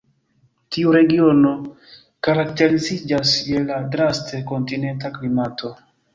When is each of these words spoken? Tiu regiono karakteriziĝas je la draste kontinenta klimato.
Tiu 0.77 0.93
regiono 0.95 1.51
karakteriziĝas 2.29 3.35
je 3.51 3.63
la 3.69 3.79
draste 3.93 4.43
kontinenta 4.55 5.15
klimato. 5.21 5.73